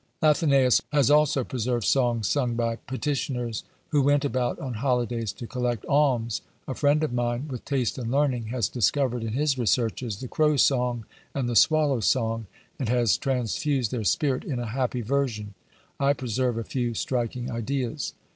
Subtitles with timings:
[0.23, 5.85] AthenÃḊus has also preserved songs, sung by petitioners who went about on holidays to collect
[5.85, 6.41] alms.
[6.67, 10.57] A friend of mine, with taste and learning, has discovered in his researches "The Crow
[10.57, 12.47] Song" and "The Swallow Song,"
[12.79, 15.53] and has transfused their spirit in a happy version.
[15.99, 18.13] I preserve a few striking ideas.